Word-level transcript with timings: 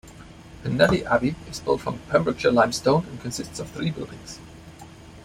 Penally 0.63 1.05
Abbey 1.05 1.35
is 1.47 1.59
built 1.59 1.81
from 1.81 1.99
Pembrokeshire 2.09 2.49
limestone 2.51 3.05
and 3.05 3.21
consists 3.21 3.59
of 3.59 3.69
three 3.69 3.91
buildings. 3.91 4.39